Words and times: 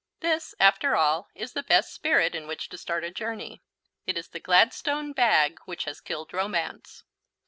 This, 0.19 0.55
after 0.59 0.95
all, 0.95 1.27
is 1.35 1.53
the 1.53 1.61
best 1.61 1.93
spirit 1.93 2.33
in 2.33 2.47
which 2.47 2.69
to 2.69 2.77
start 2.79 3.03
a 3.03 3.11
journey. 3.11 3.61
It 4.07 4.17
is 4.17 4.29
the 4.29 4.39
Gladstone 4.39 5.13
bag 5.13 5.59
which 5.65 5.83
has 5.83 6.01
killed 6.01 6.33
romance. 6.33 7.03